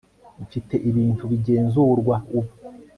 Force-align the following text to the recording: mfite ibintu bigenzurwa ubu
mfite 0.43 0.75
ibintu 0.89 1.23
bigenzurwa 1.31 2.15
ubu 2.37 2.51